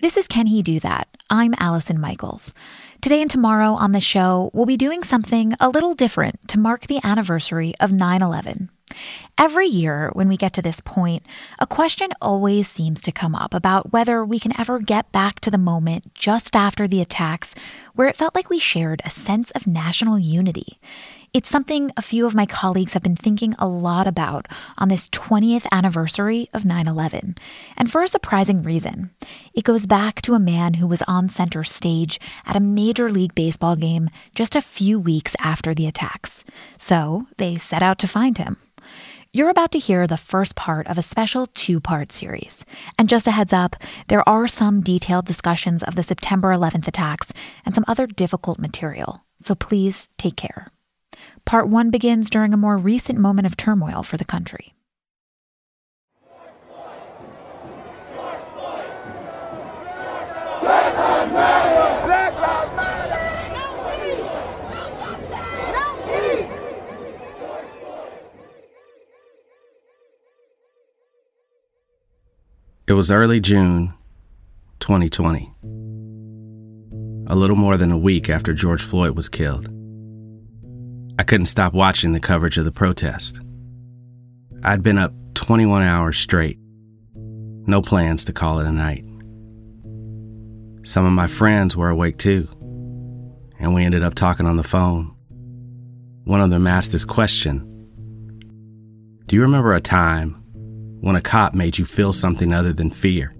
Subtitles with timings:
[0.00, 1.08] This is Can He Do That?
[1.28, 2.54] I'm Allison Michaels.
[3.02, 6.86] Today and tomorrow on the show, we'll be doing something a little different to mark
[6.86, 8.70] the anniversary of 9 11.
[9.36, 11.22] Every year, when we get to this point,
[11.58, 15.50] a question always seems to come up about whether we can ever get back to
[15.50, 17.54] the moment just after the attacks
[17.94, 20.80] where it felt like we shared a sense of national unity.
[21.32, 24.48] It's something a few of my colleagues have been thinking a lot about
[24.78, 27.36] on this 20th anniversary of 9 11,
[27.76, 29.10] and for a surprising reason.
[29.54, 33.36] It goes back to a man who was on center stage at a Major League
[33.36, 36.44] Baseball game just a few weeks after the attacks.
[36.78, 38.56] So they set out to find him.
[39.32, 42.64] You're about to hear the first part of a special two part series.
[42.98, 43.76] And just a heads up,
[44.08, 47.32] there are some detailed discussions of the September 11th attacks
[47.64, 49.24] and some other difficult material.
[49.38, 50.72] So please take care.
[51.44, 54.74] Part one begins during a more recent moment of turmoil for the country.
[72.86, 73.94] It was early June
[74.80, 75.52] 2020,
[77.28, 79.79] a little more than a week after George Floyd was killed.
[81.20, 83.38] I couldn't stop watching the coverage of the protest.
[84.62, 86.58] I'd been up 21 hours straight,
[87.14, 89.04] no plans to call it a night.
[90.82, 92.48] Some of my friends were awake too,
[93.58, 95.14] and we ended up talking on the phone.
[96.24, 97.66] One of them asked this question
[99.26, 100.42] Do you remember a time
[101.02, 103.34] when a cop made you feel something other than fear?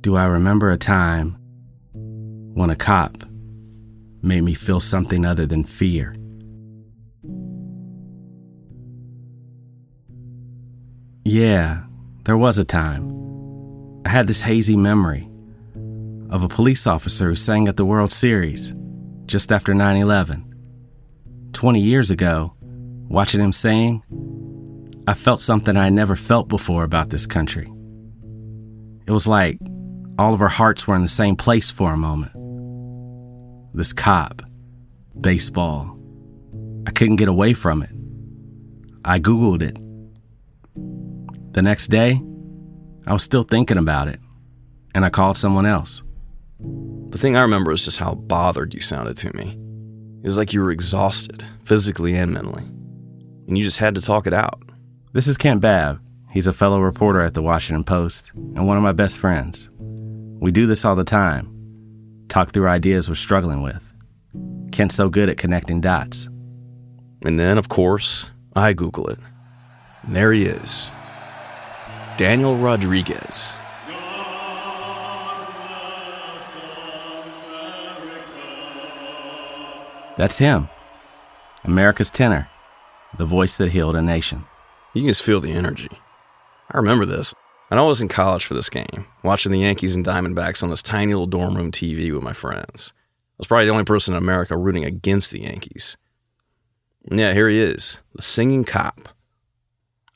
[0.00, 1.36] Do I remember a time
[1.92, 3.22] when a cop
[4.22, 6.14] made me feel something other than fear?
[11.24, 11.84] Yeah,
[12.24, 13.16] there was a time.
[14.04, 15.28] I had this hazy memory
[16.30, 18.72] of a police officer who sang at the World Series
[19.26, 20.46] just after 9 11.
[21.52, 22.54] 20 years ago,
[23.08, 24.02] watching him sing,
[25.06, 27.70] I felt something I never felt before about this country.
[29.06, 29.58] It was like
[30.18, 32.32] all of our hearts were in the same place for a moment.
[33.72, 34.42] This cop,
[35.20, 35.96] baseball.
[36.86, 37.90] I couldn't get away from it.
[39.04, 39.78] I Googled it.
[41.54, 42.20] The next day,
[43.06, 44.18] I was still thinking about it,
[44.94, 46.02] and I called someone else.
[47.10, 49.56] The thing I remember is just how bothered you sounded to me.
[50.22, 52.64] It was like you were exhausted, physically and mentally,
[53.46, 54.60] and you just had to talk it out.
[55.12, 56.00] This is Kent Babb.
[56.32, 59.70] He's a fellow reporter at the Washington Post and one of my best friends.
[59.78, 61.59] We do this all the time
[62.30, 63.82] talk through ideas we're struggling with.
[64.72, 66.28] Kent's so good at connecting dots.
[67.24, 69.18] And then, of course, I Google it.
[70.02, 70.90] And there he is
[72.16, 73.54] Daniel Rodriguez.
[80.16, 80.68] That's him.
[81.64, 82.48] America's tenor,
[83.16, 84.44] the voice that healed a nation.
[84.94, 85.88] You can just feel the energy.
[86.70, 87.34] I remember this.
[87.70, 90.82] And I was in college for this game, watching the Yankees and Diamondbacks on this
[90.82, 92.92] tiny little dorm room TV with my friends.
[92.96, 95.96] I was probably the only person in America rooting against the Yankees.
[97.08, 99.08] And yeah, here he is, the singing cop.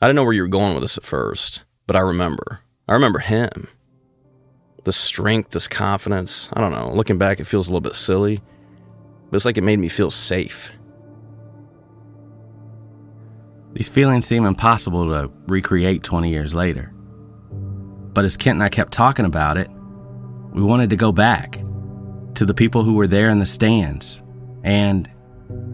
[0.01, 2.61] I didn't know where you were going with this at first, but I remember.
[2.89, 3.69] I remember him.
[4.83, 6.51] The strength, this confidence.
[6.53, 6.93] I don't know.
[6.93, 8.43] Looking back, it feels a little bit silly,
[9.31, 10.73] but it's like it made me feel safe.
[13.73, 16.94] These feelings seem impossible to recreate 20 years later.
[18.15, 19.69] But as Kent and I kept talking about it,
[20.53, 21.61] we wanted to go back
[22.37, 24.23] to the people who were there in the stands
[24.63, 25.11] and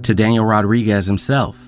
[0.03, 1.59] to Daniel Rodriguez himself.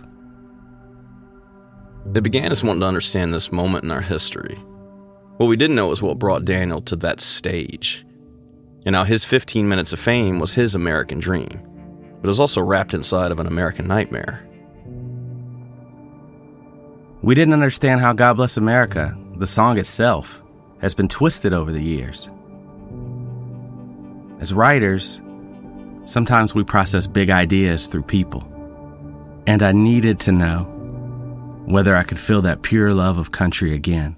[2.14, 4.56] It began as wanting to understand this moment in our history.
[5.36, 8.04] What we didn't know was what brought Daniel to that stage.
[8.84, 11.60] And how his 15 minutes of fame was his American dream,
[12.20, 14.44] but it was also wrapped inside of an American nightmare.
[17.22, 20.41] We didn't understand how God Bless America, the song itself,
[20.82, 22.28] has been twisted over the years.
[24.40, 25.22] As writers,
[26.04, 28.42] sometimes we process big ideas through people.
[29.46, 30.64] And I needed to know
[31.66, 34.16] whether I could feel that pure love of country again.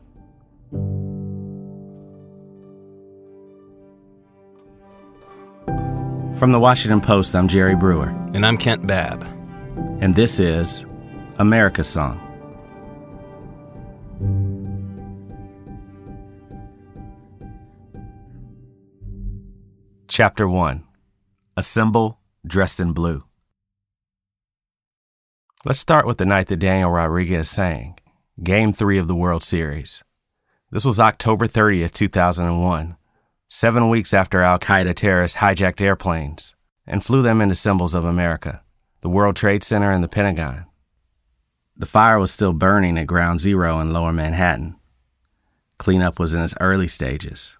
[6.38, 8.08] From the Washington Post, I'm Jerry Brewer.
[8.32, 9.22] And I'm Kent Babb.
[10.00, 10.84] And this is
[11.38, 12.23] America's Song.
[20.16, 20.84] Chapter 1
[21.56, 23.24] A Symbol Dressed in Blue.
[25.64, 27.98] Let's start with the night that Daniel Rodriguez sang,
[28.40, 30.04] Game 3 of the World Series.
[30.70, 32.96] This was October 30th, 2001,
[33.48, 36.54] seven weeks after Al Qaeda terrorists hijacked airplanes
[36.86, 38.62] and flew them into symbols of America,
[39.00, 40.66] the World Trade Center and the Pentagon.
[41.76, 44.76] The fire was still burning at Ground Zero in lower Manhattan.
[45.78, 47.58] Cleanup was in its early stages.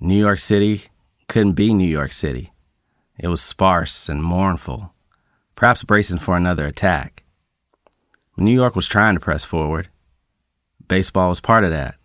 [0.00, 0.86] New York City
[1.28, 2.52] couldn't be New York City.
[3.18, 4.94] It was sparse and mournful,
[5.54, 7.24] perhaps bracing for another attack.
[8.36, 9.88] New York was trying to press forward.
[10.88, 11.96] Baseball was part of that.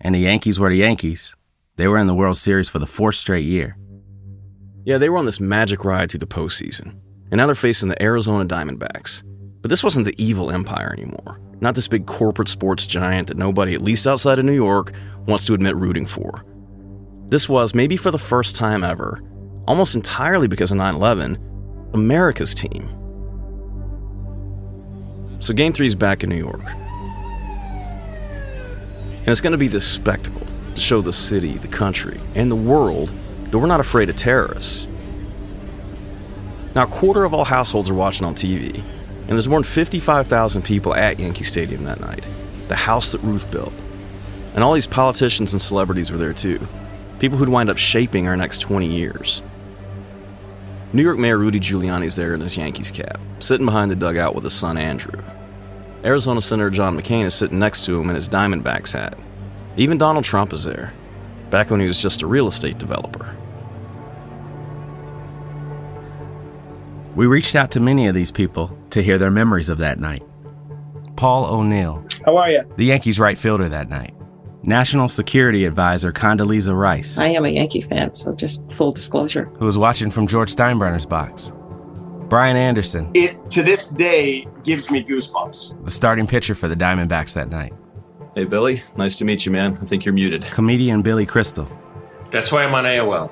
[0.00, 1.34] And the Yankees were the Yankees.
[1.76, 3.76] They were in the World Series for the fourth straight year.
[4.84, 6.98] Yeah, they were on this magic ride through the postseason.
[7.30, 9.22] And now they're facing the Arizona Diamondbacks.
[9.60, 11.38] But this wasn't the evil empire anymore.
[11.60, 14.92] Not this big corporate sports giant that nobody, at least outside of New York,
[15.26, 16.44] wants to admit rooting for.
[17.30, 19.22] This was, maybe for the first time ever,
[19.68, 21.38] almost entirely because of 9 11,
[21.94, 22.88] America's team.
[25.38, 26.64] So Game 3 is back in New York.
[29.20, 30.44] And it's going to be this spectacle
[30.74, 34.88] to show the city, the country, and the world that we're not afraid of terrorists.
[36.74, 40.62] Now, a quarter of all households are watching on TV, and there's more than 55,000
[40.62, 42.26] people at Yankee Stadium that night,
[42.66, 43.72] the house that Ruth built.
[44.54, 46.58] And all these politicians and celebrities were there too,
[47.20, 49.42] people who'd wind up shaping our next 20 years.
[50.92, 54.42] New York Mayor Rudy Giuliani's there in his Yankees cap, sitting behind the dugout with
[54.42, 55.22] his son Andrew.
[56.02, 59.16] Arizona Senator John McCain is sitting next to him in his Diamondbacks hat.
[59.76, 60.92] Even Donald Trump is there,
[61.50, 63.36] back when he was just a real estate developer.
[67.14, 70.22] We reached out to many of these people to hear their memories of that night.
[71.16, 72.04] Paul O'Neill.
[72.24, 72.64] How are you?
[72.76, 74.14] The Yankees right fielder that night.
[74.62, 77.16] National Security Advisor Condoleezza Rice.
[77.16, 79.46] I am a Yankee fan, so just full disclosure.
[79.58, 81.50] Who was watching from George Steinbrenner's box.
[82.28, 83.10] Brian Anderson.
[83.14, 85.84] It, to this day, gives me goosebumps.
[85.84, 87.72] The starting pitcher for the Diamondbacks that night.
[88.34, 88.82] Hey, Billy.
[88.96, 89.78] Nice to meet you, man.
[89.80, 90.42] I think you're muted.
[90.42, 91.66] Comedian Billy Crystal.
[92.30, 93.30] That's why I'm on AOL.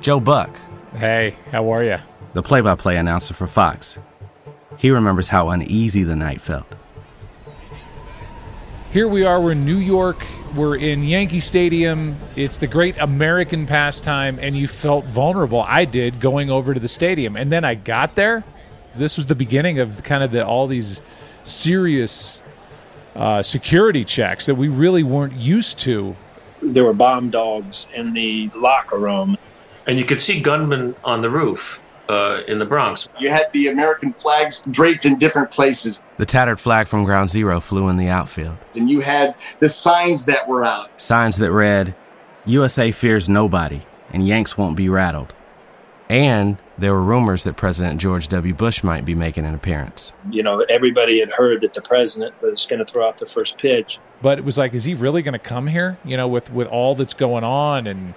[0.00, 0.56] Joe Buck.
[0.94, 1.96] Hey, how are you?
[2.34, 3.98] The play by play announcer for Fox.
[4.76, 6.66] He remembers how uneasy the night felt.
[8.92, 10.24] Here we are, we're in New York,
[10.54, 12.16] we're in Yankee Stadium.
[12.36, 15.60] It's the great American pastime, and you felt vulnerable.
[15.60, 17.36] I did going over to the stadium.
[17.36, 18.44] And then I got there.
[18.94, 21.02] This was the beginning of kind of the, all these
[21.42, 22.40] serious
[23.14, 26.16] uh, security checks that we really weren't used to.
[26.62, 29.36] There were bomb dogs in the locker room.
[29.86, 33.08] And you could see gunmen on the roof uh, in the Bronx.
[33.18, 37.60] You had the American flags draped in different places, The tattered flag from Ground Zero
[37.60, 38.56] flew in the outfield.
[38.74, 40.90] and you had the signs that were out.
[41.00, 41.94] Signs that read,
[42.44, 43.80] USA fears nobody,
[44.12, 45.34] and Yanks won't be rattled.
[46.08, 48.54] And there were rumors that President George W.
[48.54, 50.12] Bush might be making an appearance.
[50.30, 53.58] You know, everybody had heard that the president was going to throw out the first
[53.58, 53.98] pitch.
[54.22, 55.98] But it was like, is he really going to come here?
[56.04, 58.14] You know, with, with all that's going on and,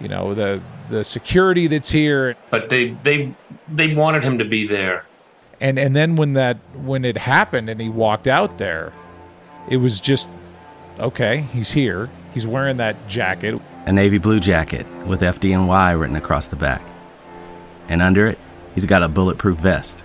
[0.00, 2.36] you know, the, the security that's here.
[2.50, 3.34] But they they
[3.68, 5.06] they wanted him to be there.
[5.60, 8.92] And, and then when that, when it happened and he walked out there,
[9.68, 10.28] it was just,
[10.98, 12.10] okay, he's here.
[12.34, 13.60] He's wearing that jacket.
[13.86, 16.82] A navy blue jacket with FDNY written across the back.
[17.88, 18.38] And under it,
[18.74, 20.02] he's got a bulletproof vest.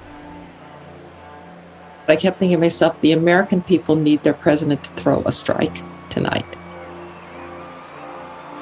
[2.07, 5.77] I kept thinking to myself, the American people need their president to throw a strike
[6.09, 6.45] tonight.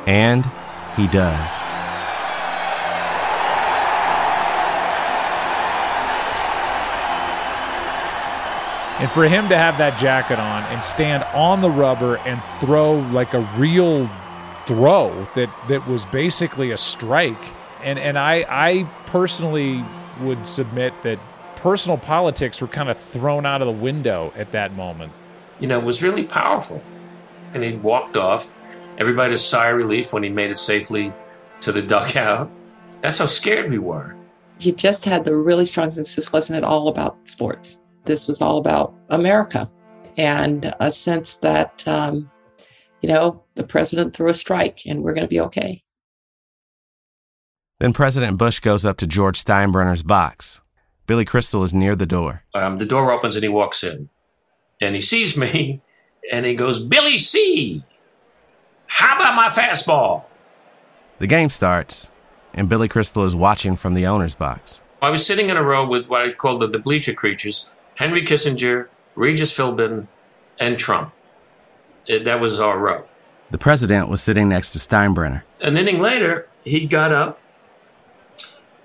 [0.05, 0.49] And
[0.97, 1.51] he does.
[8.99, 12.93] And for him to have that jacket on and stand on the rubber and throw
[12.93, 14.09] like a real
[14.65, 17.53] throw that, that was basically a strike.
[17.83, 19.85] And and I I personally
[20.21, 21.19] would submit that
[21.57, 25.13] personal politics were kind of thrown out of the window at that moment.
[25.59, 26.81] You know, it was really powerful.
[27.53, 28.57] And he walked off.
[28.97, 31.13] Everybody a sigh of relief when he made it safely
[31.61, 32.49] to the dugout.
[33.01, 34.15] That's how scared we were.
[34.59, 37.79] You just had the really strong sense this wasn't at all about sports.
[38.05, 39.69] This was all about America
[40.17, 42.31] and a sense that, um,
[43.01, 45.83] you know, the president threw a strike and we're going to be okay.
[47.79, 50.61] Then President Bush goes up to George Steinbrenner's box.
[51.05, 52.43] Billy Crystal is near the door.
[52.55, 54.09] Um, the door opens and he walks in.
[54.81, 55.81] And he sees me
[56.31, 57.83] and he goes, Billy C.
[58.87, 60.23] How about my fastball?
[61.19, 62.09] The game starts,
[62.53, 64.81] and Billy Crystal is watching from the owner's box.
[65.01, 68.23] I was sitting in a row with what I called the, the bleacher creatures Henry
[68.23, 70.07] Kissinger, Regis Philbin,
[70.59, 71.13] and Trump.
[72.05, 73.05] It, that was our row.
[73.49, 75.43] The president was sitting next to Steinbrenner.
[75.61, 77.39] An inning later, he got up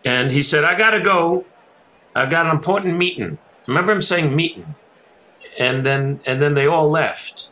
[0.04, 1.44] and he said, I gotta go.
[2.14, 3.38] I've got an important meeting.
[3.66, 4.74] remember him saying meeting.
[5.58, 7.50] And then and then they all left.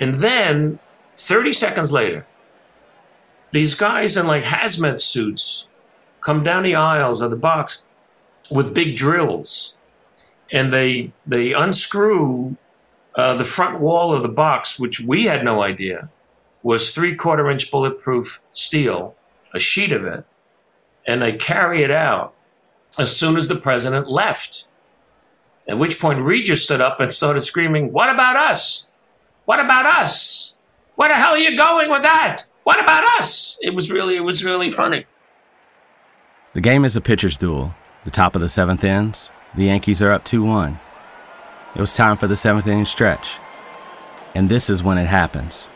[0.00, 0.78] And then
[1.18, 2.26] 30 seconds later,
[3.50, 5.68] these guys in like hazmat suits
[6.20, 7.82] come down the aisles of the box
[8.50, 9.76] with big drills
[10.52, 12.56] and they they unscrew
[13.16, 16.10] uh, the front wall of the box, which we had no idea
[16.62, 19.16] was three quarter inch bulletproof steel,
[19.52, 20.24] a sheet of it,
[21.06, 22.32] and they carry it out
[22.98, 24.68] as soon as the president left.
[25.66, 28.90] At which point, Regis stood up and started screaming, What about us?
[29.44, 30.54] What about us?
[30.98, 32.42] Where the hell are you going with that?
[32.64, 33.56] What about us?
[33.62, 35.06] It was really, it was really funny.
[36.54, 37.76] The game is a pitcher's duel.
[38.02, 39.30] The top of the seventh ends.
[39.54, 40.80] The Yankees are up 2 1.
[41.76, 43.36] It was time for the seventh inning stretch.
[44.34, 45.68] And this is when it happens.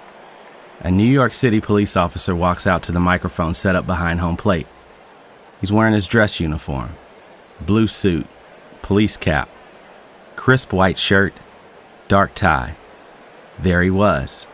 [0.81, 4.37] A New York City police officer walks out to the microphone set up behind home
[4.37, 4.67] plate.
[5.61, 6.97] He's wearing his dress uniform
[7.61, 8.27] blue suit,
[8.83, 9.49] police cap,
[10.35, 11.33] crisp white shirt,
[12.09, 12.75] dark tie.
[13.61, 14.49] There he was,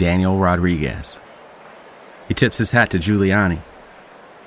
[0.00, 1.20] Daniel Rodriguez.
[2.26, 3.60] He tips his hat to Giuliani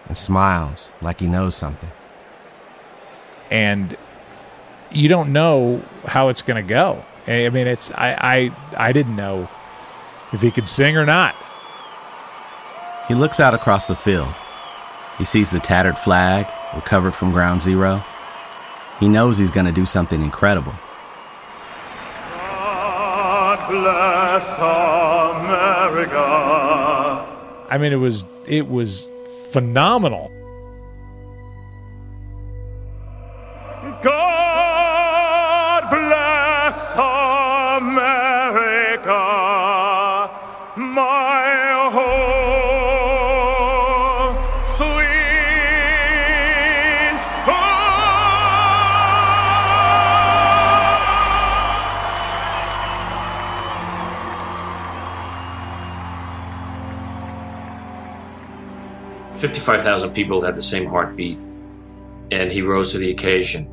[0.07, 1.91] and smiles like he knows something.
[3.51, 3.95] And
[4.89, 7.05] you don't know how it's going to go.
[7.27, 9.47] I mean, it's I, I I didn't know
[10.31, 11.35] if he could sing or not.
[13.07, 14.33] He looks out across the field.
[15.19, 18.03] He sees the tattered flag recovered from ground zero.
[18.99, 20.73] He knows he's going to do something incredible.
[23.73, 26.19] Bless America.
[27.69, 29.09] I mean, it was it was
[29.51, 30.31] phenomenal.
[59.77, 61.39] 5,000 people had the same heartbeat,
[62.31, 63.67] and he rose to the occasion.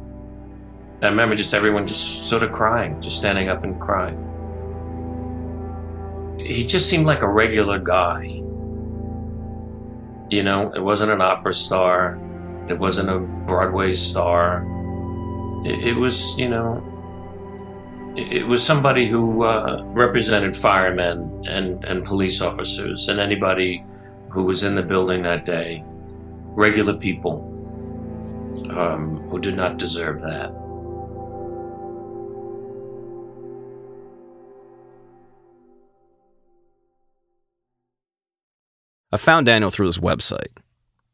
[1.03, 4.19] I remember just everyone just sort of crying, just standing up and crying.
[6.41, 8.25] He just seemed like a regular guy.
[10.31, 12.19] You know, it wasn't an opera star,
[12.71, 14.65] it wasn't a Broadway star.
[15.67, 16.83] It, was, you know,
[18.17, 23.85] it was somebody who uh, represented firemen and, and police officers and anybody
[24.31, 25.85] who was in the building that day
[26.55, 27.47] regular people
[28.71, 30.51] um, who do not deserve that.
[39.13, 40.57] I found Daniel through this website.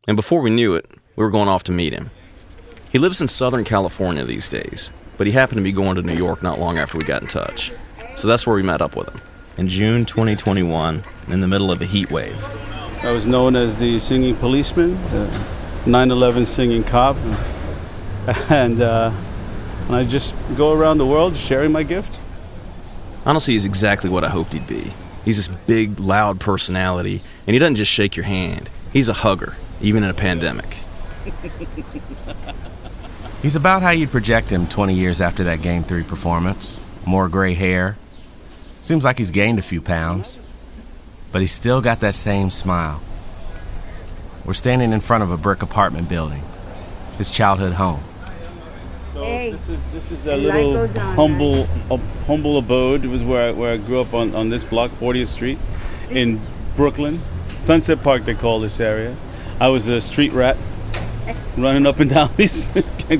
[0.06, 2.10] And before we knew it, we were going off to meet him.
[2.92, 6.14] He lives in Southern California these days, but he happened to be going to New
[6.14, 7.72] York not long after we got in touch.
[8.14, 9.20] So that's where we met up with him.
[9.56, 12.46] In June 2021, in the middle of a heat wave.
[13.06, 15.30] I was known as the singing policeman, the
[15.86, 17.16] 9 11 singing cop.
[18.50, 19.12] And, uh,
[19.86, 22.18] and I just go around the world sharing my gift.
[23.24, 24.92] Honestly, he's exactly what I hoped he'd be.
[25.24, 28.68] He's this big, loud personality, and he doesn't just shake your hand.
[28.92, 30.78] He's a hugger, even in a pandemic.
[33.42, 36.80] He's about how you'd project him 20 years after that Game 3 performance.
[37.06, 37.96] More gray hair.
[38.82, 40.40] Seems like he's gained a few pounds.
[41.32, 43.00] But he's still got that same smile.
[44.44, 46.42] We're standing in front of a brick apartment building,
[47.18, 48.00] his childhood home.
[49.12, 49.50] So Hey.
[49.50, 53.04] this is this is a The little on, humble uh, humble abode.
[53.04, 55.58] It was where I, where I grew up on, on this block, 40th Street,
[56.10, 56.40] in
[56.76, 57.20] Brooklyn,
[57.58, 58.24] Sunset Park.
[58.24, 59.16] They call this area.
[59.58, 60.56] I was a street rat,
[61.56, 62.68] running up and down these,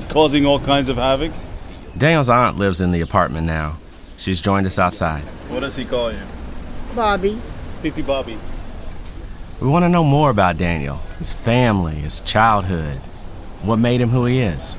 [0.09, 1.33] causing all kinds of havoc.
[1.97, 3.79] Daniel's aunt lives in the apartment now.
[4.19, 5.23] She's joined us outside.
[5.49, 6.21] What does he call you?
[6.95, 7.39] Bobby.
[7.83, 8.39] Titi Bobby.
[9.61, 12.99] We want to know more about Daniel, his family, his childhood,
[13.63, 14.77] what made him who he is.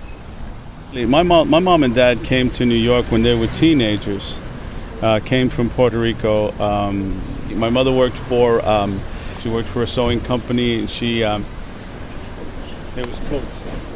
[0.93, 4.35] My mom, my mom and dad came to New York when they were teenagers.
[5.01, 6.51] Uh, came from Puerto Rico.
[6.59, 7.21] Um,
[7.55, 8.99] my mother worked for um,
[9.41, 11.45] she worked for a sewing company, and she um,
[12.95, 13.43] it was Coach.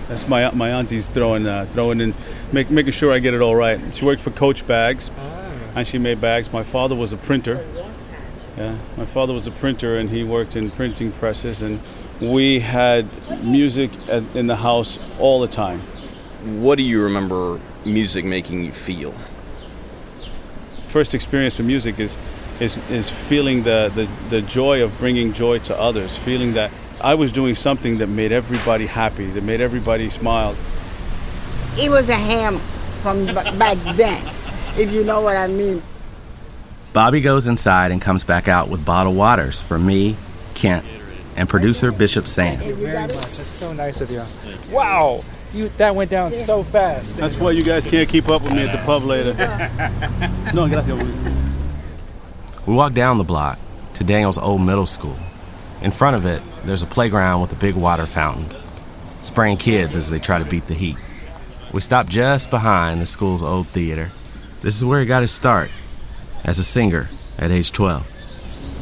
[0.07, 2.13] That's my my auntie's throwing uh, throwing in,
[2.51, 3.79] make, making sure I get it all right.
[3.93, 5.09] She worked for Coach Bags,
[5.75, 6.51] and she made bags.
[6.53, 7.65] My father was a printer.
[8.57, 11.61] Yeah, my father was a printer, and he worked in printing presses.
[11.61, 11.79] And
[12.19, 13.07] we had
[13.43, 15.79] music at, in the house all the time.
[16.59, 19.13] What do you remember music making you feel?
[20.89, 22.17] First experience with music is
[22.61, 27.15] is, is feeling the, the, the joy of bringing joy to others, feeling that I
[27.15, 30.55] was doing something that made everybody happy, that made everybody smile.
[31.77, 32.59] It was a ham
[33.01, 34.23] from back then,
[34.77, 35.81] if you know what I mean.
[36.93, 40.17] Bobby goes inside and comes back out with bottled waters for me,
[40.55, 40.85] Kent,
[41.37, 42.59] and producer Bishop Sand.
[42.59, 43.15] Thank you very much.
[43.15, 44.23] That's so nice of you.
[44.69, 47.15] Wow, you that went down so fast.
[47.15, 49.33] That's why you guys can't keep up with me at the pub later.
[50.53, 51.01] no, gracias.
[52.65, 53.57] We walk down the block
[53.93, 55.15] to Daniel's old middle school.
[55.81, 58.45] In front of it, there's a playground with a big water fountain,
[59.21, 60.97] spraying kids as they try to beat the heat.
[61.73, 64.11] We stop just behind the school's old theater.
[64.59, 65.71] This is where he got his start
[66.43, 68.07] as a singer at age 12.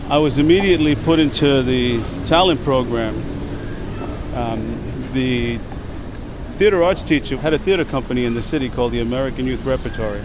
[0.10, 3.16] I was immediately put into the talent program.
[4.34, 5.60] Um, the
[6.58, 10.22] theater arts teacher had a theater company in the city called the American Youth Repertory,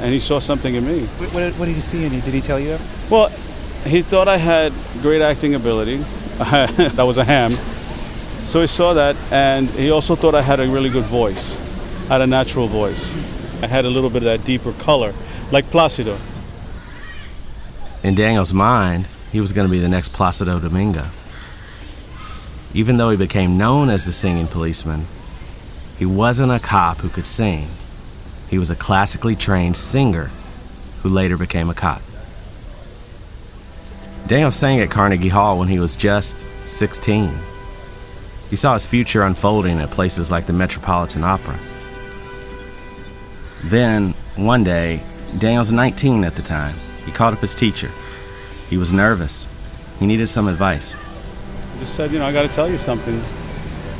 [0.00, 1.06] and he saw something in me.
[1.06, 2.20] What, what, what did he see in you?
[2.20, 2.80] Did he tell you that?
[3.10, 3.28] Well,
[3.84, 4.72] he thought I had
[5.02, 5.96] great acting ability.
[6.38, 7.52] that was a ham.
[8.44, 11.56] So he saw that, and he also thought I had a really good voice,
[12.04, 13.10] I had a natural voice.
[13.62, 15.14] I had a little bit of that deeper color,
[15.54, 16.18] like Placido.
[18.02, 21.06] In Daniel's mind, he was going to be the next Placido Domingo.
[22.74, 25.06] Even though he became known as the singing policeman,
[25.96, 27.68] he wasn't a cop who could sing.
[28.50, 30.32] He was a classically trained singer
[31.02, 32.02] who later became a cop.
[34.26, 37.32] Daniel sang at Carnegie Hall when he was just 16.
[38.50, 41.58] He saw his future unfolding at places like the Metropolitan Opera.
[43.62, 45.00] Then, one day,
[45.38, 46.74] Daniel's 19 at the time.
[47.04, 47.90] He called up his teacher.
[48.70, 49.46] He was nervous.
[49.98, 50.94] He needed some advice.
[50.94, 53.22] I just said, you know, I got to tell you something.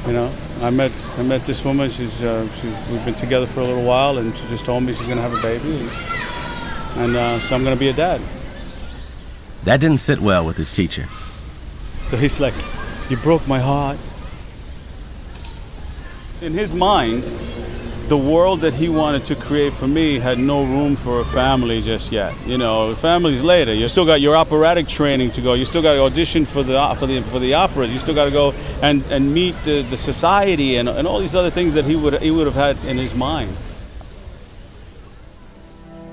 [0.07, 1.91] You know, I met I met this woman.
[1.91, 4.93] She's, uh, she's we've been together for a little while, and she just told me
[4.93, 5.91] she's going to have a baby, and,
[7.01, 8.21] and uh, so I'm going to be a dad.
[9.65, 11.07] That didn't sit well with his teacher.
[12.05, 12.55] So he's like,
[13.09, 13.99] You broke my heart.
[16.43, 17.25] In his mind,
[18.09, 21.81] the world that he wanted to create for me had no room for a family
[21.81, 22.35] just yet.
[22.47, 23.73] You know, families later.
[23.73, 25.55] You still got your operatic training to go.
[25.55, 27.93] You still got to audition for the for the for the operas.
[27.93, 31.35] You still got to go and, and meet the, the society and, and all these
[31.35, 33.57] other things that he would he would have had in his mind.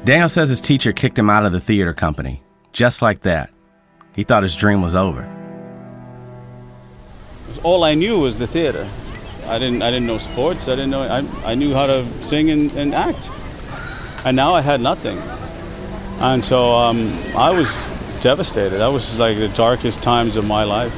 [0.04, 2.42] Daniel says his teacher kicked him out of the theater company.
[2.72, 3.52] Just like that.
[4.16, 5.28] He thought his dream was over.
[7.64, 8.90] All I knew was the theater.
[9.48, 10.68] I didn't I didn't know sports.
[10.68, 13.30] I didn't know I, I knew how to sing and, and act.
[14.24, 15.18] And now I had nothing.
[16.20, 17.84] And so um, I was
[18.22, 18.78] devastated.
[18.78, 20.94] That was like the darkest times of my life.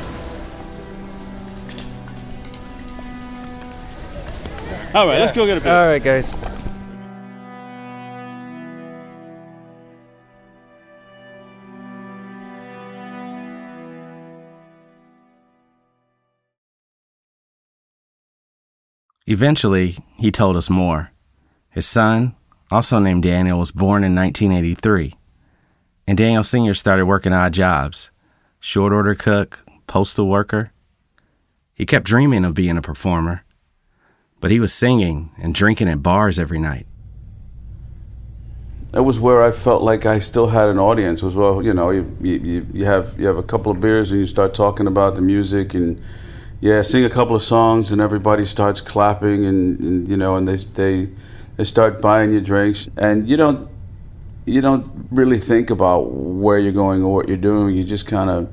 [4.93, 5.73] All right, let's go get a beer.
[5.73, 6.35] All right, guys.
[19.25, 21.11] Eventually, he told us more.
[21.69, 22.35] His son,
[22.69, 25.13] also named Daniel, was born in 1983.
[26.05, 26.73] And Daniel Sr.
[26.73, 28.09] started working odd jobs
[28.59, 30.71] short order cook, postal worker.
[31.73, 33.43] He kept dreaming of being a performer,
[34.39, 36.87] but he was singing and drinking at bars every night.
[38.91, 41.23] That was where I felt like I still had an audience.
[41.23, 44.19] Was well, you know, you, you, you have you have a couple of beers and
[44.21, 46.01] you start talking about the music and
[46.63, 50.47] yeah, sing a couple of songs and everybody starts clapping and, and you know and
[50.47, 51.11] they they
[51.57, 53.69] they start buying you drinks and you don't
[54.45, 57.75] you don't really think about where you're going or what you're doing.
[57.75, 58.49] You just kind of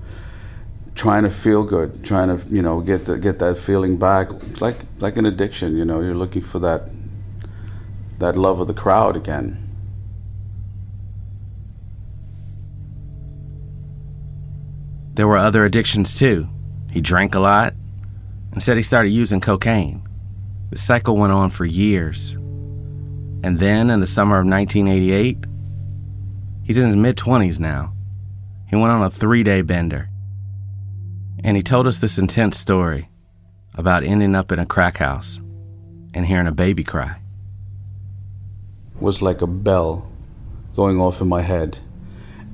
[0.97, 4.33] trying to feel good, trying to you know get the, get that feeling back.
[4.51, 6.01] It's like like an addiction, you know.
[6.01, 6.91] You're looking for that
[8.19, 9.69] that love of the crowd again.
[15.15, 16.49] There were other addictions too.
[16.91, 17.75] He drank a lot
[18.53, 20.07] and said he started using cocaine.
[20.71, 22.33] The cycle went on for years.
[23.43, 25.39] And then in the summer of 1988,
[26.65, 27.95] he's in his mid 20s now.
[28.69, 30.09] He went on a three day bender.
[31.43, 33.09] And he told us this intense story
[33.75, 35.41] about ending up in a crack house
[36.15, 37.19] and hearing a baby cry.
[38.95, 40.11] It was like a bell
[40.77, 41.79] going off in my head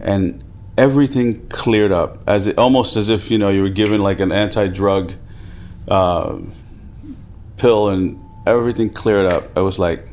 [0.00, 0.42] and
[0.78, 4.32] everything cleared up as it almost as if you know you were given like an
[4.32, 5.14] anti-drug
[5.88, 6.38] uh,
[7.56, 10.06] pill and everything cleared up i was like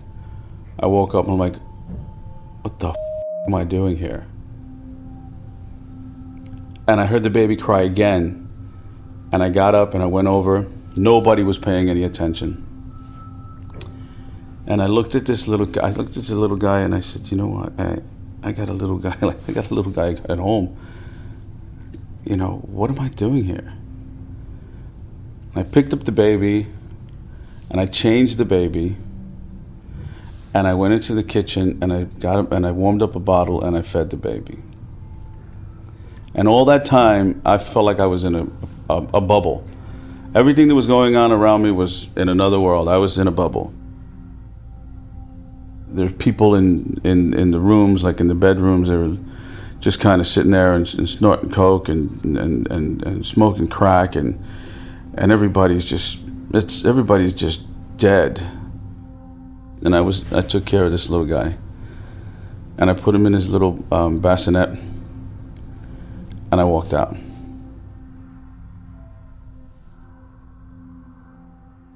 [0.79, 1.55] i woke up and i'm like
[2.63, 2.95] what the f-
[3.47, 4.25] am i doing here
[6.87, 8.39] and i heard the baby cry again
[9.33, 10.67] And I got up and I went over.
[10.95, 12.63] Nobody was paying any attention.
[14.67, 15.87] And I looked at this little guy.
[15.87, 17.73] I looked at this little guy and I said, "You know what?
[17.79, 18.01] I,
[18.43, 19.17] I got a little guy.
[19.21, 20.77] Like I got a little guy at home.
[22.25, 23.73] You know what am I doing here?"
[25.53, 26.67] And I picked up the baby,
[27.69, 28.97] and I changed the baby.
[30.53, 33.19] And I went into the kitchen and I got up and I warmed up a
[33.19, 34.59] bottle and I fed the baby.
[36.35, 38.43] And all that time, I felt like I was in a,
[38.87, 39.67] a, a bubble.
[40.35, 42.87] Everything that was going on around me was in another world.
[42.87, 43.73] I was in a bubble
[45.93, 49.17] there's people in, in, in the rooms, like in the bedrooms, they were
[49.79, 54.15] just kind of sitting there and, and snorting coke and, and, and, and, smoking crack,
[54.15, 54.43] and
[55.15, 56.19] and everybody's just
[56.53, 57.65] it's everybody's just
[57.97, 58.39] dead.
[59.81, 61.57] And I was I took care of this little guy,
[62.77, 64.69] and I put him in his little um, bassinet,
[66.51, 67.17] and I walked out.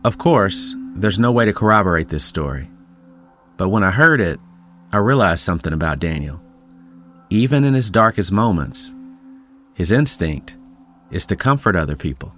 [0.04, 2.70] Of course, there's no way to corroborate this story.
[3.58, 4.40] But when I heard it,
[4.92, 6.42] I realized something about Daniel.
[7.30, 8.92] Even in his darkest moments,
[9.74, 10.56] his instinct
[11.12, 12.34] is to comfort other people.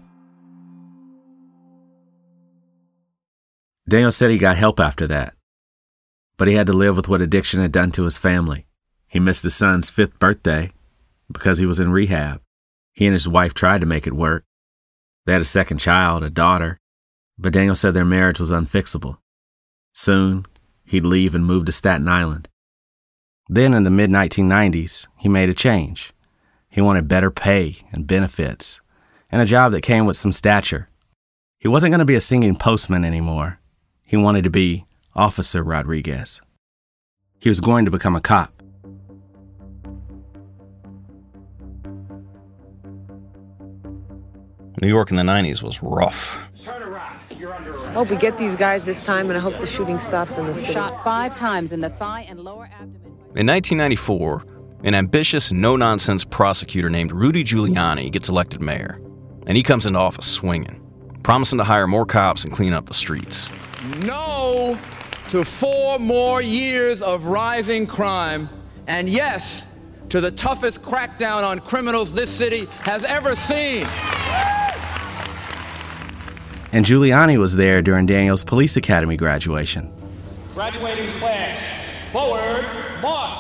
[3.90, 5.34] Daniel said he got help after that,
[6.38, 8.68] but he had to live with what addiction had done to his family.
[9.08, 10.70] He missed his son's fifth birthday
[11.32, 12.40] because he was in rehab.
[12.94, 14.46] He and his wife tried to make it work.
[15.26, 16.80] They had a second child, a daughter,
[17.38, 19.18] but Daniel said their marriage was unfixable.
[19.94, 20.46] Soon,
[20.86, 22.48] he'd leave and move to Staten Island.
[23.48, 26.14] Then, in the mid 1990s, he made a change.
[26.70, 28.82] He wanted better pay and benefits,
[29.32, 30.90] and a job that came with some stature.
[31.58, 33.59] He wasn't going to be a singing postman anymore.
[34.10, 36.42] He wanted to be Officer Rodriguez.
[37.40, 38.52] He was going to become a cop.
[44.82, 46.40] New York in the 90s was rough.
[46.68, 50.48] I Hope we get these guys this time, and I hope the shooting stops in
[50.48, 50.74] the city.
[50.74, 53.12] Shot five times in the thigh and lower abdomen.
[53.36, 54.44] In 1994,
[54.86, 59.00] an ambitious, no nonsense prosecutor named Rudy Giuliani gets elected mayor.
[59.46, 60.82] And he comes into office swinging,
[61.22, 63.52] promising to hire more cops and clean up the streets.
[64.04, 64.78] No
[65.30, 68.50] to four more years of rising crime,
[68.88, 69.68] and yes
[70.10, 73.86] to the toughest crackdown on criminals this city has ever seen.
[76.72, 79.92] And Giuliani was there during Daniel's police academy graduation.
[80.54, 81.58] Graduating class,
[82.12, 82.66] forward,
[83.02, 83.40] march.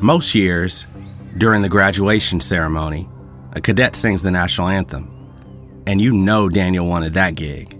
[0.00, 0.84] Most years,
[1.36, 3.08] during the graduation ceremony,
[3.52, 5.14] a cadet sings the national anthem.
[5.86, 7.77] And you know Daniel wanted that gig.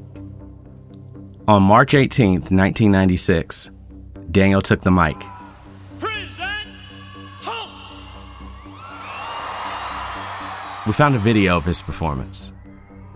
[1.49, 3.71] On March 18th, 1996,
[4.31, 5.17] Daniel took the mic.
[10.87, 12.53] We found a video of his performance.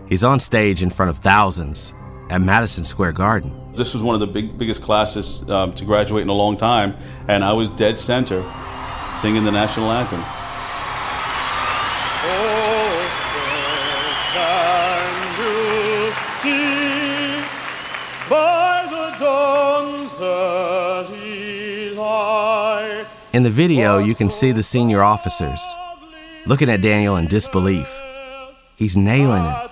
[0.09, 1.93] He's on stage in front of thousands
[2.31, 3.55] at Madison Square Garden.
[3.75, 6.97] This was one of the big, biggest classes um, to graduate in a long time,
[7.27, 8.41] and I was dead center
[9.13, 10.42] singing the national anthem.
[23.33, 25.59] In the video, you can see the senior officers
[26.45, 27.91] looking at Daniel in disbelief.
[28.75, 29.71] He's nailing it.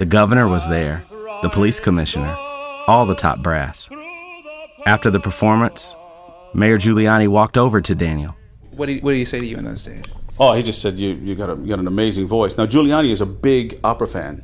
[0.00, 1.04] The governor was there,
[1.42, 2.34] the police commissioner,
[2.88, 3.88] all the top brass.
[4.86, 5.94] After the performance,
[6.54, 8.34] Mayor Giuliani walked over to Daniel.
[8.72, 10.06] What did, what did he say to you on that stage?
[10.40, 12.58] Oh, he just said you, you, got a, you got an amazing voice.
[12.58, 14.42] Now, Giuliani is a big opera fan.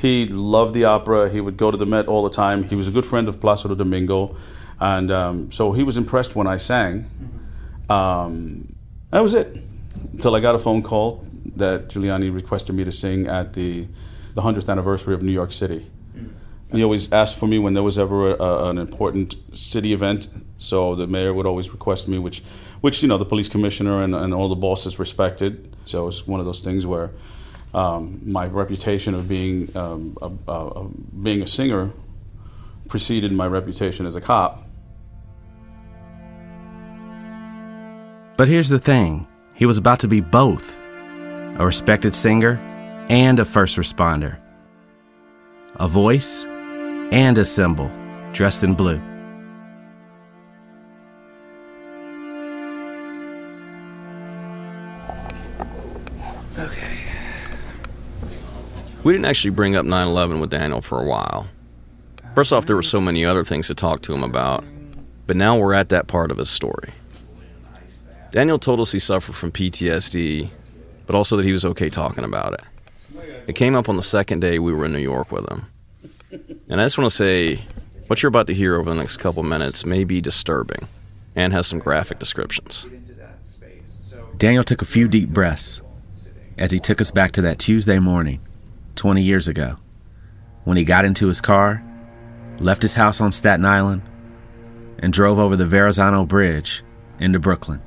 [0.00, 1.28] He loved the opera.
[1.28, 2.64] He would go to the Met all the time.
[2.64, 4.34] He was a good friend of Placido Domingo.
[4.80, 7.04] And um, so he was impressed when I sang.
[7.90, 8.76] Um,
[9.10, 9.62] that was it.
[10.12, 13.88] Until I got a phone call that Giuliani requested me to sing at the,
[14.34, 15.90] the 100th anniversary of New York City.
[16.72, 20.28] He always asked for me when there was ever a, an important city event.
[20.56, 22.42] So the mayor would always request me, which,
[22.80, 25.76] which you know, the police commissioner and, and all the bosses respected.
[25.84, 27.10] So it's one of those things where
[27.72, 30.88] um, my reputation of being um, a, a,
[31.22, 31.90] being a singer
[32.88, 34.64] preceded my reputation as a cop.
[38.36, 40.76] But here's the thing he was about to be both
[41.58, 42.58] a respected singer
[43.08, 44.38] and a first responder,
[45.76, 46.44] a voice
[47.12, 47.90] and a symbol
[48.32, 49.00] dressed in blue.
[59.02, 61.46] We didn't actually bring up 9 11 with Daniel for a while.
[62.34, 64.64] First off, there were so many other things to talk to him about,
[65.26, 66.90] but now we're at that part of his story.
[68.30, 70.50] Daniel told us he suffered from PTSD,
[71.06, 72.62] but also that he was okay talking about it.
[73.48, 75.66] It came up on the second day we were in New York with him.
[76.68, 77.60] And I just want to say
[78.06, 80.86] what you're about to hear over the next couple minutes may be disturbing
[81.34, 82.86] and has some graphic descriptions.
[84.36, 85.82] Daniel took a few deep breaths
[86.58, 88.40] as he took us back to that Tuesday morning,
[88.96, 89.76] 20 years ago,
[90.64, 91.82] when he got into his car,
[92.58, 94.02] left his house on Staten Island,
[94.98, 96.82] and drove over the Verrazano Bridge
[97.18, 97.80] into Brooklyn.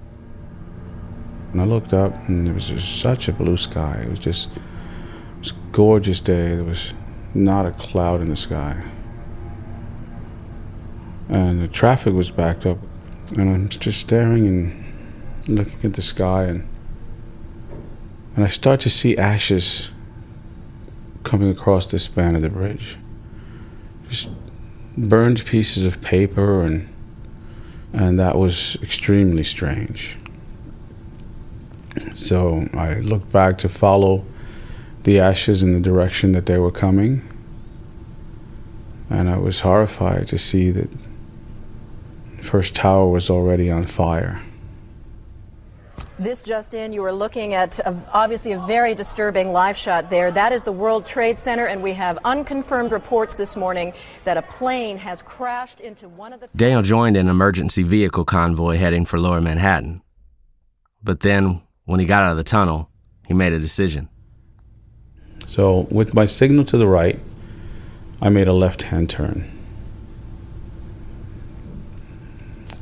[1.51, 4.01] And I looked up, and it was just such a blue sky.
[4.05, 6.55] It was just it was a gorgeous day.
[6.55, 6.93] There was
[7.33, 8.83] not a cloud in the sky.
[11.29, 12.79] And the traffic was backed up.
[13.37, 14.83] And I'm just staring and
[15.47, 16.67] looking at the sky, and,
[18.35, 19.89] and I start to see ashes
[21.23, 22.97] coming across the span of the bridge.
[24.09, 24.29] Just
[24.97, 26.87] burned pieces of paper, and,
[27.91, 30.17] and that was extremely strange.
[32.13, 34.25] So I looked back to follow
[35.03, 37.21] the ashes in the direction that they were coming.
[39.09, 40.89] And I was horrified to see that
[42.37, 44.41] the first tower was already on fire.
[46.19, 50.31] This just in, you are looking at a, obviously a very disturbing live shot there.
[50.31, 54.43] That is the World Trade Center, and we have unconfirmed reports this morning that a
[54.43, 56.49] plane has crashed into one of the.
[56.55, 60.03] Daniel joined an emergency vehicle convoy heading for lower Manhattan.
[61.03, 62.91] But then, when he got out of the tunnel,
[63.25, 64.07] he made a decision.
[65.47, 67.19] So, with my signal to the right,
[68.21, 69.49] I made a left hand turn.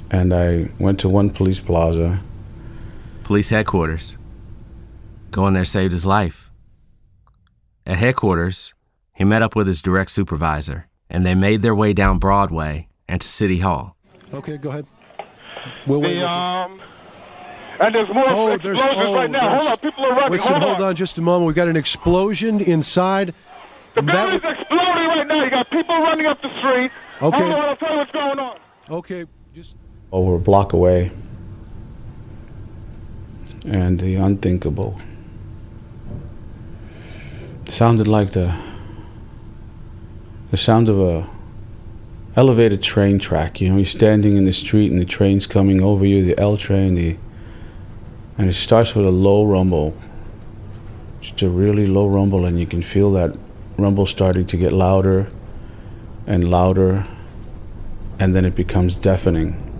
[0.10, 2.20] And I went to one police plaza.
[3.32, 4.18] Police headquarters.
[5.32, 6.52] Going there saved his life.
[7.86, 8.74] At headquarters,
[9.14, 13.22] he met up with his direct supervisor, and they made their way down Broadway and
[13.22, 13.96] to City Hall.
[14.34, 14.86] Okay, go ahead.
[15.88, 16.16] We'll wait.
[16.16, 16.82] The, um,
[17.80, 19.56] and there's more Oh, explosions there's oh, right now.
[19.60, 20.32] Hold on, people are running.
[20.34, 21.48] Wait, hold, hold on just a moment.
[21.48, 23.34] We've got an explosion inside.
[23.94, 25.42] The And that building's exploding right now.
[25.46, 26.92] You got people running up the street.
[27.22, 27.38] Okay.
[27.38, 28.60] Hold on, I'll tell you what's going on.
[28.90, 29.78] Okay, just
[30.12, 31.12] over a block away.
[33.66, 35.00] And the unthinkable
[37.72, 38.54] sounded like the
[40.50, 41.28] the sound of a
[42.36, 43.62] elevated train track.
[43.62, 46.58] You know, you're standing in the street and the train's coming over you, the L
[46.58, 47.18] train, the
[48.38, 49.96] and it starts with a low rumble.
[51.22, 53.38] Just a really low rumble and you can feel that
[53.78, 55.32] rumble starting to get louder
[56.28, 57.06] and louder
[58.20, 59.71] and then it becomes deafening.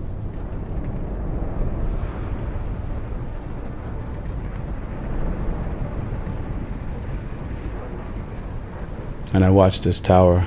[9.32, 10.46] And I watched this tower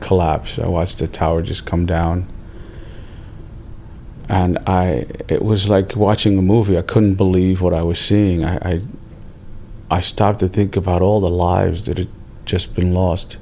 [0.00, 0.58] collapse.
[0.58, 2.26] I watched the tower just come down.
[4.28, 6.78] And I it was like watching a movie.
[6.78, 8.44] I couldn't believe what I was seeing.
[8.44, 8.80] I I,
[9.90, 12.08] I stopped to think about all the lives that had
[12.44, 13.36] just been lost.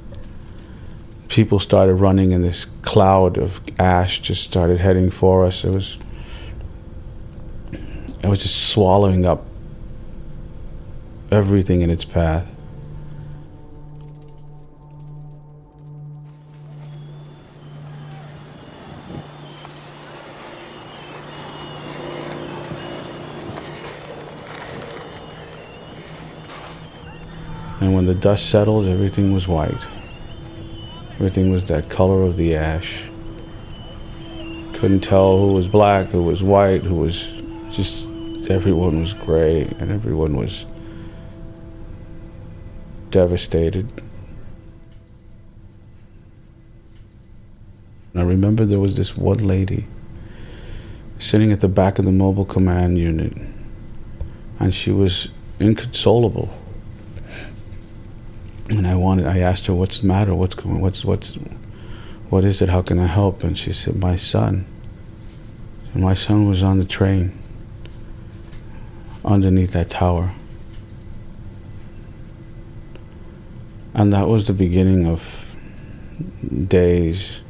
[1.29, 5.63] People started running and this cloud of ash just started heading for us.
[5.63, 5.99] It was
[8.23, 9.45] it was just swallowing up
[11.31, 12.47] everything in its path.
[28.09, 29.83] The dust settled, everything was white.
[31.17, 33.03] Everything was that color of the ash.
[34.73, 37.29] Couldn't tell who was black, who was white, who was
[37.71, 38.09] just
[38.49, 40.65] everyone was gray and everyone was
[43.11, 43.93] devastated.
[48.15, 49.87] And I remember there was this one lady
[51.19, 53.35] sitting at the back of the mobile command unit,
[54.59, 55.29] and she was
[55.61, 56.49] inconsolable.
[58.71, 60.35] And I wanted, I asked her, "What's the matter?
[60.35, 60.81] What's going?
[60.81, 61.35] What's what's
[62.29, 62.69] what is it?
[62.69, 64.67] How can I help?" And she said, "My son."
[65.95, 67.33] And my son was on the train
[69.25, 70.33] underneath that tower.
[73.95, 75.57] And that was the beginning of
[76.69, 77.41] days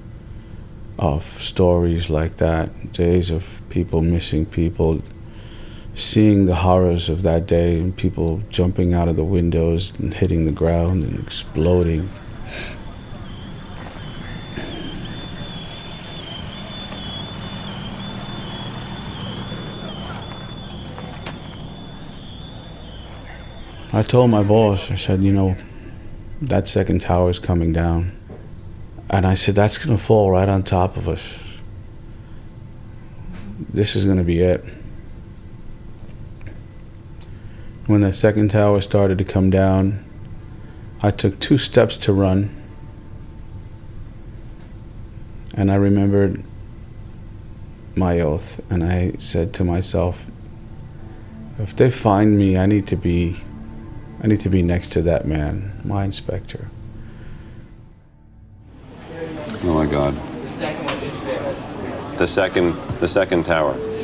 [0.98, 5.00] of stories like that, days of people missing people,
[5.98, 10.46] seeing the horrors of that day, and people jumping out of the windows and hitting
[10.46, 12.08] the ground and exploding.
[23.92, 25.56] I told my boss, I said, you know,
[26.42, 28.12] that second tower is coming down.
[29.10, 31.26] And I said, that's going to fall right on top of us.
[33.58, 34.64] This is going to be it.
[37.88, 40.04] When the second tower started to come down,
[41.02, 42.54] I took two steps to run.
[45.54, 46.44] And I remembered
[47.96, 50.26] my oath, and I said to myself,
[51.58, 53.40] if they find me, I need to be
[54.22, 56.68] I need to be next to that man, my inspector.
[59.62, 60.14] Oh my God.
[62.18, 63.97] The second, the second tower.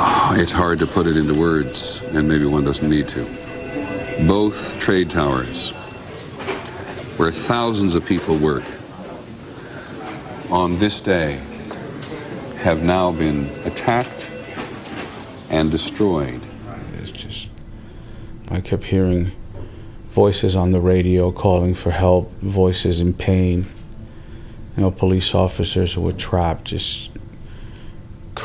[0.32, 3.24] It's hard to put it into words, and maybe one doesn't need to.
[4.26, 5.72] Both trade towers,
[7.18, 8.64] where thousands of people work,
[10.48, 11.34] on this day
[12.60, 14.24] have now been attacked
[15.50, 16.40] and destroyed.
[17.02, 17.48] It's just,
[18.50, 19.32] I kept hearing
[20.12, 23.66] voices on the radio calling for help, voices in pain.
[24.76, 27.09] You know, police officers who were trapped, just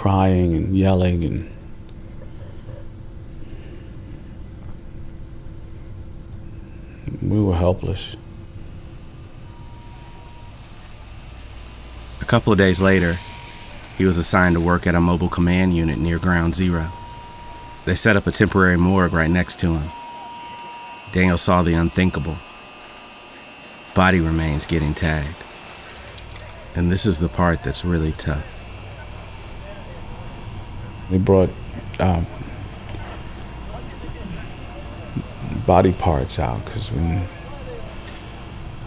[0.05, 1.49] crying and yelling and.
[7.23, 8.15] We were helpless.
[12.21, 13.17] A couple of days later,
[13.97, 16.91] he was assigned to work at a mobile command unit near Ground Zero.
[17.85, 19.91] They set up a temporary morgue right next to him.
[21.13, 22.37] Daniel saw the unthinkable
[23.95, 25.43] body remains getting tagged.
[26.75, 28.54] And this is the part that's really tough.
[31.09, 31.49] They brought
[31.99, 32.25] um,
[35.65, 36.91] body parts out because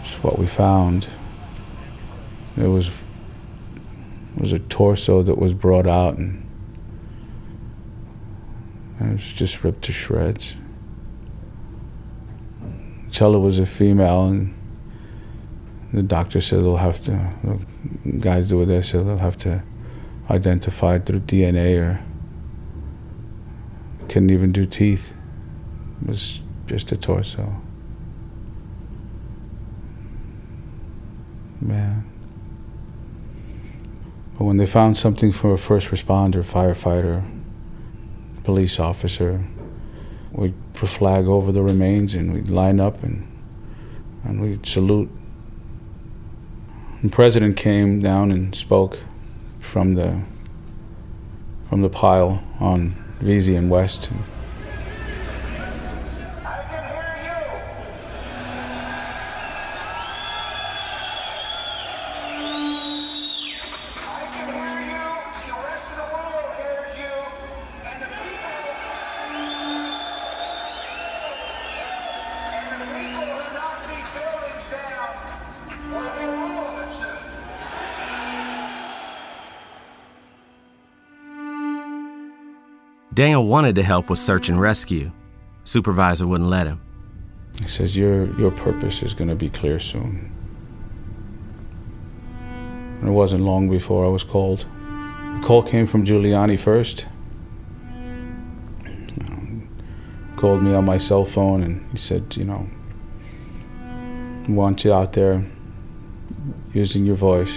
[0.01, 1.07] it's what we found.
[2.57, 2.89] It was
[4.35, 6.45] was a torso that was brought out and,
[9.01, 10.55] it was just ripped to shreds.
[13.11, 14.53] Chella was a female and
[15.93, 17.33] the doctor said they'll have to
[18.05, 19.63] the guys that were there said they'll have to
[20.29, 22.01] identify through DNA or
[24.09, 25.13] couldn't even do teeth.
[26.01, 27.61] It was just a torso.
[31.61, 32.05] Man.
[34.37, 37.23] But when they found something for a first responder, firefighter,
[38.43, 39.45] police officer,
[40.31, 43.25] we'd flag over the remains and we'd line up and
[44.23, 45.09] and we'd salute.
[47.03, 48.99] The president came down and spoke
[49.59, 50.21] from the
[51.69, 54.09] from the pile on Vesey and West.
[83.19, 85.11] Daniel wanted to help with search and rescue.
[85.65, 86.79] Supervisor wouldn't let him.
[87.61, 90.31] He says, Your, your purpose is going to be clear soon.
[93.01, 94.59] And it wasn't long before I was called.
[94.59, 97.07] The call came from Giuliani first.
[100.37, 102.69] Called me on my cell phone and he said, You know,
[104.47, 105.43] want you out there
[106.73, 107.51] using your voice.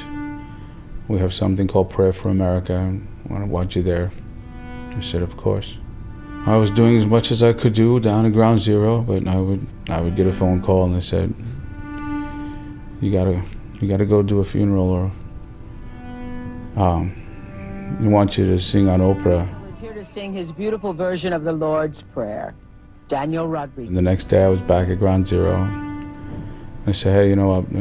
[1.07, 2.98] We have something called Prayer for America,
[3.31, 4.11] I want you there.
[4.96, 5.76] I said, of course.
[6.44, 9.37] I was doing as much as I could do down at ground zero, but I
[9.37, 11.33] would I would get a phone call and they said,
[13.00, 13.40] "You gotta
[13.81, 15.12] you gotta go do a funeral, or
[16.76, 20.92] um, we want you to sing on Oprah." I was here to sing his beautiful
[20.92, 22.55] version of the Lord's Prayer.
[23.07, 23.88] Daniel Rodriguez.
[23.88, 25.55] And the next day, I was back at ground zero.
[26.88, 27.72] I said, "Hey, you know what?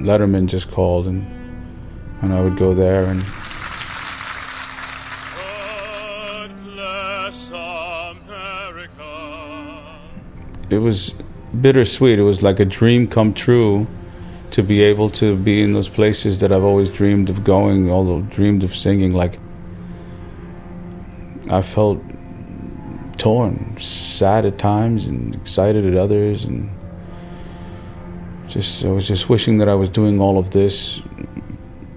[0.00, 1.26] Letterman just called," and
[2.22, 3.22] and I would go there and.
[10.70, 11.14] It was
[11.60, 12.18] bittersweet.
[12.18, 13.86] It was like a dream come true
[14.50, 18.22] to be able to be in those places that I've always dreamed of going, although
[18.22, 19.12] dreamed of singing.
[19.12, 19.38] Like
[21.50, 22.00] I felt
[23.18, 26.70] torn, sad at times, and excited at others, and
[28.46, 31.02] just I was just wishing that I was doing all of this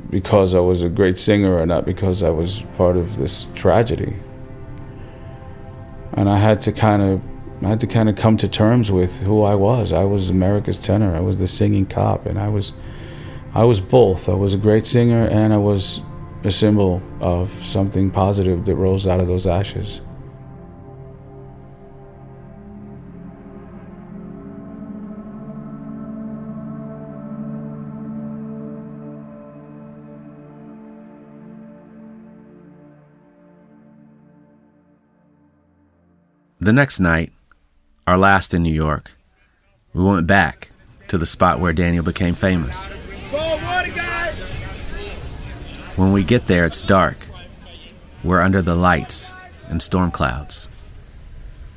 [0.10, 4.16] because I was a great singer, or not because I was part of this tragedy.
[6.14, 7.22] And I had to kind of
[7.62, 9.92] I had to kind of come to terms with who I was.
[9.92, 11.16] I was America's tenor.
[11.16, 12.72] I was the singing cop, and I was,
[13.54, 14.30] I was both.
[14.30, 16.00] I was a great singer, and I was
[16.46, 20.00] a symbol of something positive that rose out of those ashes.
[36.62, 37.34] The next night,
[38.10, 39.12] our last in New York,
[39.94, 40.70] we went back
[41.10, 42.88] to the spot where Daniel became famous.
[45.96, 47.18] When we get there, it's dark.
[48.24, 49.30] We're under the lights
[49.68, 50.68] and storm clouds.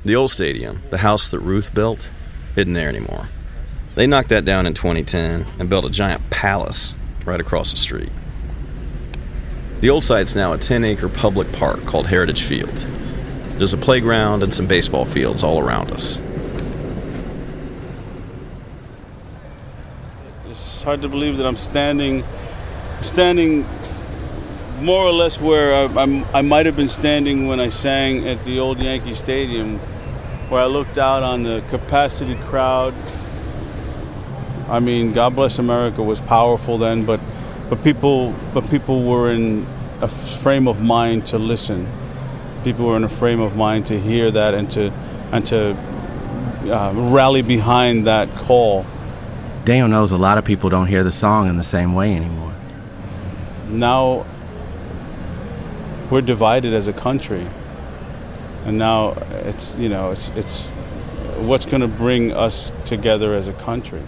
[0.05, 2.09] The old stadium, the house that Ruth built,
[2.55, 3.27] isn't there anymore.
[3.93, 6.95] They knocked that down in 2010 and built a giant palace
[7.27, 8.11] right across the street.
[9.81, 12.87] The old site's now a 10 acre public park called Heritage Field.
[13.57, 16.19] There's a playground and some baseball fields all around us.
[20.49, 22.23] It's hard to believe that I'm standing,
[23.01, 23.65] standing
[24.81, 28.43] more or less where I, I'm, I might have been standing when I sang at
[28.43, 29.79] the old Yankee Stadium,
[30.49, 32.93] where I looked out on the capacity crowd.
[34.67, 37.19] I mean, God bless America was powerful then, but
[37.69, 39.65] but people but people were in
[40.01, 41.87] a frame of mind to listen.
[42.63, 44.91] People were in a frame of mind to hear that and to
[45.31, 45.75] and to
[46.71, 48.85] uh, rally behind that call.
[49.65, 52.53] Daniel knows a lot of people don't hear the song in the same way anymore.
[53.67, 54.25] Now
[56.09, 57.47] we're divided as a country,
[58.65, 59.11] and now
[59.45, 60.67] it's you know it's it's
[61.39, 64.03] what's going to bring us together as a country.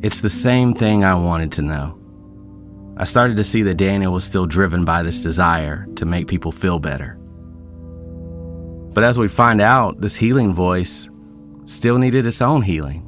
[0.00, 1.97] It's the same thing I wanted to know.
[3.00, 6.50] I started to see that Daniel was still driven by this desire to make people
[6.50, 7.16] feel better.
[8.92, 11.08] But as we find out, this healing voice
[11.66, 13.04] still needed its own healing.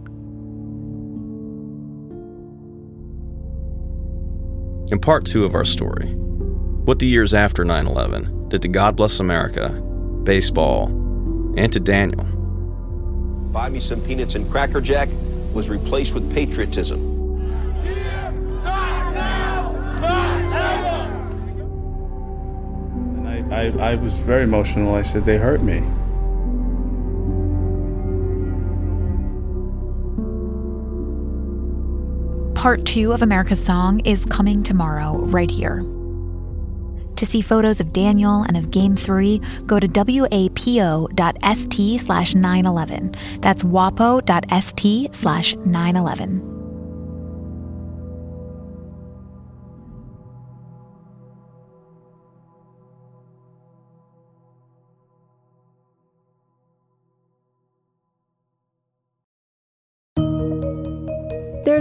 [4.92, 6.06] In part two of our story,
[6.84, 9.70] what the years after 9 11 did to God Bless America,
[10.22, 10.86] baseball,
[11.56, 12.24] and to Daniel?
[13.52, 15.08] Buy me some peanuts and Cracker Jack
[15.52, 17.19] was replaced with patriotism.
[23.60, 24.94] I, I, was very emotional.
[24.94, 25.80] I said, they hurt me.
[32.54, 35.80] Part two of America's Song is coming tomorrow, right here.
[37.16, 41.10] To see photos of Daniel and of Game 3, go to wapo.st
[42.00, 43.14] slash 911.
[43.40, 46.49] That's wapo.st slash 911.